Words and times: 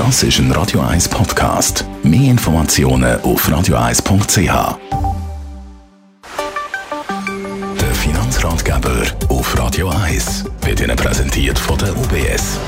Das 0.00 0.22
ist 0.22 0.38
ein 0.38 0.50
Radio 0.52 0.80
1 0.80 1.10
Podcast. 1.10 1.84
Mehr 2.02 2.30
Informationen 2.30 3.20
auf 3.20 3.46
radio1.ch. 3.46 4.78
Der 7.78 7.94
Finanzratgeber 7.94 9.02
auf 9.28 9.58
Radio 9.58 9.90
1 9.90 10.46
wird 10.62 10.80
Ihnen 10.80 10.96
präsentiert 10.96 11.58
von 11.58 11.76
der 11.76 11.94
UBS. 11.94 12.58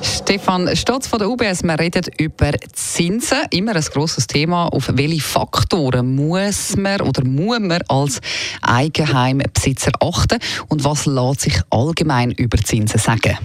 Stefan 0.00 0.74
Stotz 0.74 1.06
von 1.06 1.18
der 1.18 1.28
UBS, 1.28 1.62
wir 1.64 1.78
reden 1.78 2.06
über 2.16 2.52
Zinsen. 2.72 3.44
Immer 3.50 3.76
ein 3.76 3.82
grosses 3.82 4.26
Thema. 4.26 4.68
Auf 4.68 4.88
welche 4.94 5.20
Faktoren 5.20 6.14
muss 6.14 6.74
man 6.78 7.02
oder 7.02 7.24
muss 7.24 7.60
man 7.60 7.82
als 7.88 8.20
Eigenheimbesitzer 8.62 9.92
achten? 10.00 10.38
Und 10.68 10.82
was 10.82 11.04
lässt 11.04 11.42
sich 11.42 11.60
allgemein 11.68 12.30
über 12.30 12.56
Zinsen 12.56 12.98
sagen? 12.98 13.36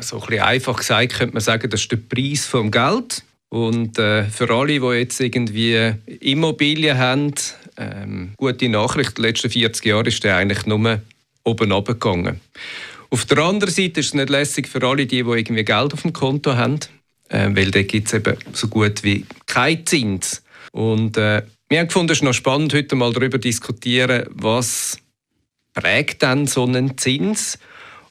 So 0.00 0.20
ein 0.20 0.26
bisschen 0.26 0.42
einfach 0.42 0.76
gesagt 0.76 1.14
könnte 1.14 1.34
man 1.34 1.42
sagen, 1.42 1.70
das 1.70 1.82
ist 1.82 1.92
der 1.92 1.96
Preis 1.96 2.46
vom 2.46 2.70
Geld. 2.70 3.22
Und 3.48 3.98
äh, 3.98 4.24
für 4.24 4.50
alle, 4.50 4.80
die 4.80 4.98
jetzt 4.98 5.20
irgendwie 5.20 5.94
Immobilien 6.20 6.98
haben, 6.98 7.34
ähm, 7.76 8.32
gute 8.36 8.68
Nachricht, 8.68 9.18
die 9.18 9.22
letzten 9.22 9.50
40 9.50 9.84
Jahre 9.84 10.08
ist 10.08 10.24
der 10.24 10.36
eigentlich 10.36 10.66
nur 10.66 11.00
oben 11.44 11.72
runtergegangen. 11.72 12.40
Auf 13.10 13.24
der 13.24 13.38
anderen 13.38 13.72
Seite 13.72 14.00
ist 14.00 14.06
es 14.06 14.14
nicht 14.14 14.30
lässig 14.30 14.68
für 14.68 14.82
alle, 14.86 15.06
die, 15.06 15.22
die 15.22 15.30
irgendwie 15.30 15.64
Geld 15.64 15.92
auf 15.92 16.02
dem 16.02 16.12
Konto 16.12 16.56
haben, 16.56 16.80
äh, 17.28 17.48
weil 17.52 17.70
da 17.70 17.82
gibt 17.82 18.08
es 18.08 18.14
eben 18.14 18.36
so 18.52 18.68
gut 18.68 19.04
wie 19.04 19.24
keinen 19.46 19.86
Zins. 19.86 20.42
Und 20.72 21.16
äh, 21.16 21.42
wir 21.68 21.78
haben 21.78 21.86
gefunden, 21.86 22.12
es 22.12 22.18
ist 22.18 22.24
noch 22.24 22.34
spannend, 22.34 22.74
heute 22.74 22.96
mal 22.96 23.12
darüber 23.12 23.38
zu 23.38 23.48
diskutieren, 23.48 24.26
was 24.30 24.98
prägt 25.72 26.22
denn 26.22 26.46
so 26.46 26.64
einen 26.64 26.98
Zins 26.98 27.58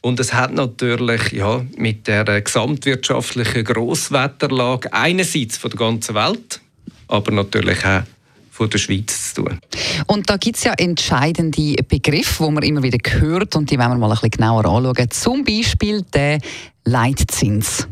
und 0.05 0.19
es 0.19 0.35
hat 0.35 0.53
natürlich 0.53 1.31
ja, 1.31 1.65
mit 1.77 2.05
der 2.05 2.39
gesamtwirtschaftlichen 2.39 3.63
Grosswetterlage 3.63 4.93
einerseits 4.93 5.57
von 5.57 5.71
der 5.71 5.79
ganzen 5.79 6.13
Welt, 6.13 6.61
aber 7.07 7.31
natürlich 7.31 7.83
auch 7.83 8.03
von 8.51 8.69
der 8.69 8.77
Schweiz 8.77 9.33
zu 9.33 9.41
tun. 9.41 9.59
Und 10.05 10.29
da 10.29 10.37
gibt 10.37 10.57
es 10.57 10.63
ja 10.63 10.73
entscheidende 10.73 11.77
Begriffe, 11.89 12.45
die 12.45 12.51
man 12.51 12.61
immer 12.61 12.83
wieder 12.83 12.99
hört 13.19 13.55
und 13.55 13.71
die 13.71 13.79
wollen 13.79 13.89
wir 13.89 13.97
mal 13.97 14.05
ein 14.05 14.11
bisschen 14.11 14.29
genauer 14.29 14.65
anschauen. 14.65 15.09
Zum 15.09 15.43
Beispiel 15.43 16.03
der 16.13 16.37
Leitzins. 16.83 17.87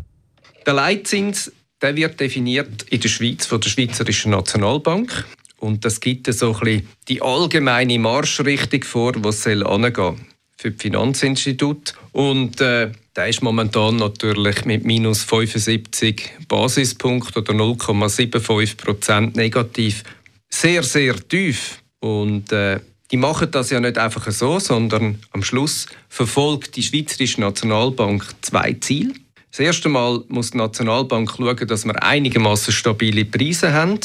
Der 0.67 0.73
Leitzins 0.75 1.51
der 1.81 1.95
wird 1.95 2.19
definiert 2.19 2.83
in 2.91 3.01
der 3.01 3.09
Schweiz 3.09 3.47
von 3.47 3.59
der 3.59 3.69
Schweizerischen 3.69 4.31
Nationalbank. 4.31 5.25
Und 5.57 5.83
das 5.83 5.99
gibt 5.99 6.31
so 6.31 6.53
ein 6.53 6.59
bisschen 6.59 6.88
die 7.07 7.23
allgemeine 7.23 7.97
Marschrichtung 7.97 8.83
vor, 8.83 9.13
wo 9.17 9.29
es 9.29 9.47
angehen 9.47 9.95
soll 9.95 10.16
für 10.64 10.72
die 10.72 10.80
Finanzinstitut. 10.80 11.94
Und 12.14 12.61
äh, 12.61 12.92
der 13.17 13.28
ist 13.28 13.44
momentan 13.44 13.97
natürlich 13.97 14.64
mit 14.64 14.86
minus 14.86 15.23
75 15.23 16.31
Basispunkten 16.47 17.42
oder 17.42 17.53
0,75 17.53 18.78
Prozent 18.78 19.36
negativ 19.36 20.03
sehr, 20.50 20.84
sehr 20.84 21.16
tief. 21.28 21.81
Und 22.00 22.52
äh, 22.53 22.80
die 23.11 23.17
machen 23.17 23.52
das 23.52 23.72
ja 23.72 23.81
nicht 23.81 23.97
einfach 23.97 24.31
so, 24.31 24.58
sondern 24.58 25.19
am 25.31 25.44
Schluss 25.44 25.88
verfolgt 26.08 26.78
die 26.78 26.84
Schweizerische 26.84 27.41
Nationalbank 27.41 28.25
zwei 28.41 28.73
Ziele. 28.80 29.14
Das 29.52 29.59
erste 29.59 29.89
Mal 29.89 30.23
muss 30.30 30.52
die 30.52 30.58
Nationalbank 30.58 31.30
schauen, 31.30 31.67
dass 31.67 31.86
wir 31.86 32.02
einigermaßen 32.02 32.73
stabile 32.73 33.25
Preise 33.25 33.73
haben. 33.73 34.00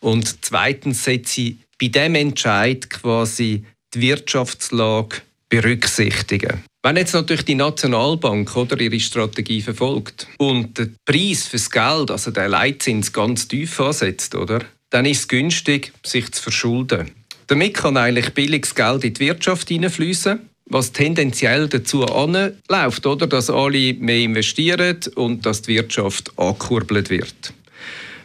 Und 0.00 0.44
zweitens 0.44 1.04
setzt 1.04 1.32
sie 1.32 1.58
bei 1.80 1.88
dem 1.88 2.16
Entscheid 2.16 2.90
quasi 2.90 3.64
die 3.94 4.00
Wirtschaftslage 4.02 5.22
berücksichtigen. 5.52 6.64
Wenn 6.82 6.96
jetzt 6.96 7.12
natürlich 7.12 7.44
die 7.44 7.56
Nationalbank 7.56 8.56
oder 8.56 8.80
ihre 8.80 8.98
Strategie 8.98 9.60
verfolgt 9.60 10.26
und 10.38 10.78
der 10.78 10.88
Preis 11.04 11.46
fürs 11.46 11.70
Geld, 11.70 12.10
also 12.10 12.30
der 12.30 12.48
Leitzins, 12.48 13.12
ganz 13.12 13.48
tief 13.48 13.78
ansetzt, 13.78 14.34
oder, 14.34 14.60
dann 14.88 15.04
ist 15.04 15.20
es 15.20 15.28
günstig, 15.28 15.92
sich 16.02 16.32
zu 16.32 16.42
verschulden. 16.42 17.10
Damit 17.48 17.74
kann 17.74 17.98
eigentlich 17.98 18.30
billiges 18.32 18.74
Geld 18.74 19.04
in 19.04 19.12
die 19.12 19.20
Wirtschaft 19.20 19.68
hineinfließen, 19.68 20.40
was 20.70 20.92
tendenziell 20.92 21.68
dazu 21.68 22.06
anläuft, 22.06 23.06
oder, 23.06 23.26
dass 23.26 23.50
alle 23.50 23.92
mehr 23.92 24.20
investieren 24.20 25.00
und 25.16 25.44
dass 25.44 25.60
die 25.60 25.74
Wirtschaft 25.74 26.32
angekurbelt 26.38 27.10
wird. 27.10 27.52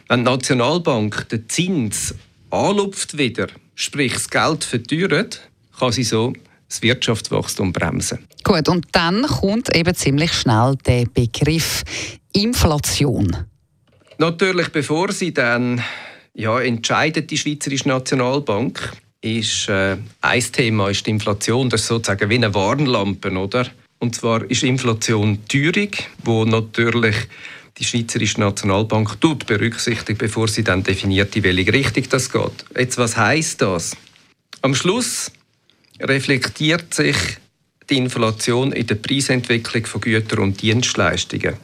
Wenn 0.08 0.20
die 0.20 0.30
Nationalbank 0.30 1.28
den 1.28 1.46
Zins 1.50 2.14
anlupft 2.50 3.18
wieder, 3.18 3.48
sprich 3.74 4.14
das 4.14 4.30
Geld 4.30 4.64
verteuert, 4.64 5.42
kann 5.78 5.92
sie 5.92 6.04
so 6.04 6.32
das 6.68 6.82
Wirtschaftswachstum 6.82 7.72
bremsen. 7.72 8.18
Gut, 8.44 8.68
und 8.68 8.86
dann 8.92 9.22
kommt 9.22 9.74
eben 9.74 9.94
ziemlich 9.94 10.32
schnell 10.32 10.76
der 10.86 11.06
Begriff 11.06 11.82
Inflation. 12.32 13.36
Natürlich, 14.18 14.68
bevor 14.68 15.12
sie 15.12 15.32
dann 15.32 15.82
ja, 16.34 16.60
entscheidet 16.60 17.30
die 17.30 17.38
Schweizerische 17.38 17.88
Nationalbank, 17.88 18.92
ist 19.20 19.68
äh, 19.68 19.96
ein 20.20 20.52
Thema 20.52 20.90
ist 20.90 21.06
die 21.06 21.10
Inflation. 21.10 21.68
Das 21.68 21.82
ist 21.82 21.88
sozusagen 21.88 22.30
wie 22.30 22.36
eine 22.36 22.54
Warnlampe, 22.54 23.30
oder? 23.32 23.66
Und 23.98 24.14
zwar 24.14 24.48
ist 24.48 24.62
Inflation 24.62 25.40
Teuerung, 25.48 25.90
wo 26.22 26.44
natürlich 26.44 27.16
die 27.78 27.84
Schweizerische 27.84 28.40
Nationalbank 28.40 29.20
tut 29.20 29.46
berücksichtigt, 29.46 30.18
bevor 30.18 30.48
sie 30.48 30.64
dann 30.64 30.82
definiert, 30.82 31.34
in 31.36 31.42
welche 31.44 31.72
Richtung 31.72 32.04
das 32.10 32.30
geht. 32.30 32.64
Jetzt, 32.76 32.98
was 32.98 33.16
heißt 33.16 33.62
das? 33.62 33.96
Am 34.62 34.74
Schluss 34.74 35.30
reflektiert 36.00 36.94
sich 36.94 37.16
die 37.90 37.96
Inflation 37.96 38.72
in 38.72 38.86
der 38.86 38.96
Preisentwicklung 38.96 39.86
von 39.86 40.00
Gütern 40.00 40.40
und 40.40 40.60
Dienstleistungen. 40.60 41.54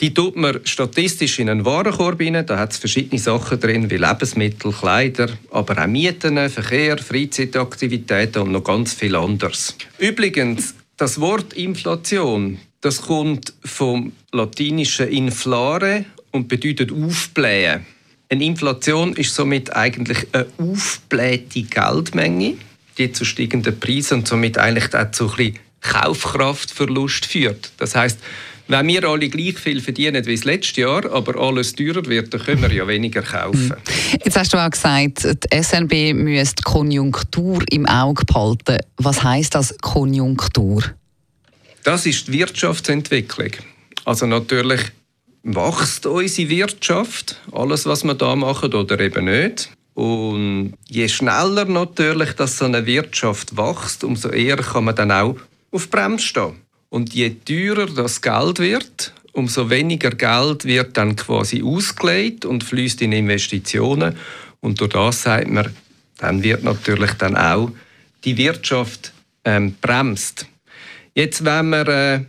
Die 0.00 0.12
tut 0.12 0.36
man 0.36 0.60
statistisch 0.64 1.38
in 1.38 1.48
einen 1.48 1.64
Warenkorb 1.64 2.20
rein. 2.20 2.44
Da 2.46 2.58
hat 2.58 2.72
es 2.72 2.78
verschiedene 2.78 3.20
Sachen 3.20 3.58
drin, 3.60 3.90
wie 3.90 3.96
Lebensmittel, 3.96 4.72
Kleider, 4.72 5.30
aber 5.50 5.82
auch 5.82 5.86
Mieten, 5.86 6.50
Verkehr, 6.50 6.98
Freizeitaktivitäten 6.98 8.42
und 8.42 8.52
noch 8.52 8.64
ganz 8.64 8.92
viel 8.92 9.16
anderes. 9.16 9.76
Übrigens, 9.98 10.74
das 10.96 11.20
Wort 11.20 11.54
Inflation, 11.54 12.58
das 12.80 13.02
kommt 13.02 13.54
vom 13.64 14.12
latinischen 14.32 15.08
inflare 15.08 16.04
und 16.30 16.48
bedeutet 16.48 16.92
aufblähen. 16.92 17.86
Eine 18.28 18.44
Inflation 18.44 19.14
ist 19.14 19.34
somit 19.34 19.74
eigentlich 19.74 20.26
eine 20.32 20.46
aufblähte 20.58 21.62
Geldmenge 21.62 22.56
die 22.98 23.12
zu 23.12 23.24
steigenden 23.24 23.78
Preisen 23.78 24.20
und 24.20 24.28
somit 24.28 24.58
eigentlich 24.58 24.94
auch 24.94 25.10
zu 25.10 25.30
ein 25.30 25.36
bisschen 25.36 25.58
Kaufkraftverlust 25.80 27.26
führt. 27.26 27.72
Das 27.76 27.94
heißt, 27.94 28.18
wenn 28.66 28.88
wir 28.88 29.04
alle 29.04 29.28
gleich 29.28 29.58
viel 29.58 29.80
verdienen 29.82 30.24
wie 30.24 30.34
das 30.34 30.44
letzte 30.44 30.80
Jahr, 30.80 31.10
aber 31.12 31.38
alles 31.38 31.74
teurer 31.74 32.06
wird, 32.06 32.32
dann 32.32 32.42
können 32.42 32.62
wir 32.62 32.72
ja 32.72 32.88
weniger 32.88 33.20
kaufen. 33.20 33.70
Hm. 33.70 34.20
Jetzt 34.24 34.38
hast 34.38 34.54
du 34.54 34.56
auch 34.56 34.70
gesagt, 34.70 35.24
die 35.24 35.62
SNB 35.62 36.14
müsste 36.14 36.56
die 36.56 36.62
Konjunktur 36.62 37.62
im 37.70 37.84
Auge 37.84 38.24
behalten. 38.24 38.78
Was 38.96 39.22
heißt 39.22 39.54
das 39.54 39.76
Konjunktur? 39.82 40.82
Das 41.82 42.06
ist 42.06 42.28
die 42.28 42.32
Wirtschaftsentwicklung. 42.38 43.50
Also 44.06 44.26
natürlich 44.26 44.80
wächst 45.42 46.06
unsere 46.06 46.48
Wirtschaft, 46.48 47.36
alles 47.52 47.84
was 47.84 48.04
wir 48.04 48.14
da 48.14 48.34
machen 48.34 48.72
oder 48.72 48.98
eben 48.98 49.26
nicht. 49.26 49.70
Und 49.94 50.74
je 50.88 51.08
schneller 51.08 51.64
natürlich, 51.66 52.32
dass 52.32 52.58
so 52.58 52.64
eine 52.64 52.84
Wirtschaft 52.84 53.56
wächst, 53.56 54.02
umso 54.02 54.28
eher 54.28 54.56
kann 54.56 54.84
man 54.84 54.96
dann 54.96 55.12
auch 55.12 55.36
auf 55.70 55.88
Bremse 55.88 56.26
stehen. 56.26 56.54
Und 56.90 57.14
je 57.14 57.30
teurer 57.30 57.86
das 57.86 58.20
Geld 58.20 58.58
wird, 58.58 59.14
umso 59.32 59.70
weniger 59.70 60.10
Geld 60.10 60.64
wird 60.64 60.96
dann 60.96 61.16
quasi 61.16 61.62
ausgelegt 61.62 62.44
und 62.44 62.64
fließt 62.64 63.02
in 63.02 63.12
Investitionen. 63.12 64.16
Und 64.60 64.80
durch 64.80 64.92
das 64.92 65.22
sagt 65.22 65.50
man, 65.50 65.74
dann 66.18 66.42
wird 66.42 66.64
natürlich 66.64 67.12
dann 67.12 67.36
auch 67.36 67.70
die 68.24 68.36
Wirtschaft 68.36 69.12
ähm, 69.44 69.74
bremst. 69.80 70.46
Jetzt, 71.14 71.44
wenn 71.44 71.70
man 71.70 71.86
äh, 71.86 72.14
ein 72.14 72.26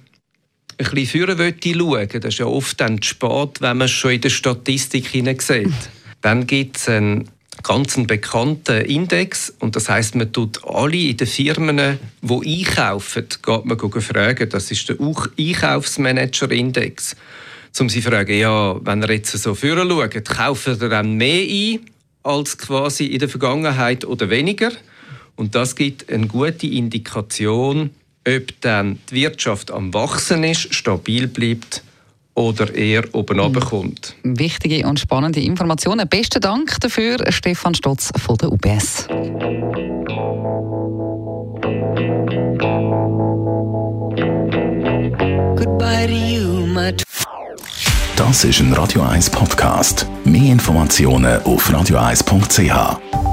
bisschen 0.77 1.05
führen 1.05 1.37
schauen 1.37 2.09
das 2.09 2.25
ist 2.25 2.39
ja 2.39 2.45
oft 2.45 2.79
dann 2.79 3.01
zu 3.01 3.09
spät, 3.09 3.61
wenn 3.61 3.77
man 3.77 3.85
es 3.85 3.91
schon 3.91 4.11
in 4.11 4.21
der 4.21 4.29
Statistik 4.29 5.09
sieht. 5.41 5.71
Dann 6.21 6.47
gibt 6.47 6.77
es 6.77 6.89
einen 6.89 7.29
ganz 7.65 7.97
ein 7.97 8.05
bekannter 8.05 8.85
Index 8.85 9.51
und 9.59 9.75
das 9.75 9.89
heißt, 9.89 10.13
man 10.15 10.31
tut 10.31 10.63
alle 10.63 10.95
in 10.95 11.17
den 11.17 11.25
Firmen, 11.25 11.97
die 12.21 12.59
einkaufen, 12.59 13.25
geht 13.41 13.65
man 13.65 14.01
fragen. 14.01 14.47
Das 14.49 14.69
ist 14.69 14.87
der 14.87 14.97
Einkaufsmanager-Index. 14.99 17.15
Um 17.79 17.89
sie 17.89 18.01
zu 18.01 18.09
fragen, 18.09 18.37
ja, 18.37 18.79
wenn 18.85 19.01
ihr 19.01 19.13
jetzt 19.13 19.31
so 19.31 19.55
führen 19.55 19.89
schaut, 19.89 20.25
kaufen 20.25 20.77
ihr 20.79 20.89
dann 20.89 21.15
mehr 21.15 21.41
ein 21.41 21.79
als 22.21 22.55
quasi 22.57 23.07
in 23.07 23.17
der 23.19 23.29
Vergangenheit 23.29 24.05
oder 24.05 24.29
weniger? 24.29 24.71
Und 25.35 25.55
das 25.55 25.75
gibt 25.75 26.11
eine 26.11 26.27
gute 26.27 26.67
Indikation, 26.67 27.89
ob 28.27 28.61
dann 28.61 28.99
die 29.09 29.15
Wirtschaft 29.15 29.71
am 29.71 29.91
Wachsen 29.91 30.43
ist, 30.43 30.71
stabil 30.73 31.27
bleibt 31.27 31.81
oder 32.35 32.73
eher 32.75 33.03
oben 33.13 33.37
mhm. 33.37 33.59
kommt. 33.59 34.15
Wichtige 34.23 34.85
und 34.87 34.99
spannende 34.99 35.39
Informationen. 35.41 36.07
Besten 36.07 36.41
Dank 36.41 36.79
dafür, 36.79 37.17
Stefan 37.31 37.73
Stotz 37.73 38.11
von 38.17 38.37
der 38.37 38.51
UBS. 38.51 39.07
Goodbye 45.55 46.07
to 46.07 46.13
you, 46.13 46.65
my 46.67 46.93
Das 48.15 48.43
ist 48.43 48.59
ein 48.59 48.71
Radio 48.73 49.01
1 49.01 49.29
Podcast. 49.29 50.05
Mehr 50.23 50.51
Informationen 50.51 51.41
auf 51.43 51.69
radio1.ch. 51.69 53.24